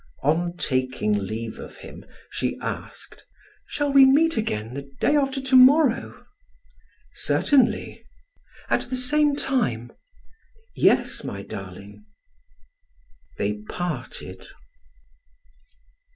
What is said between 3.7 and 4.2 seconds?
we